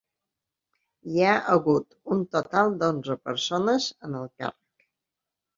[1.15, 4.91] Hi ha hagut un total d'onze persones en el càrrec.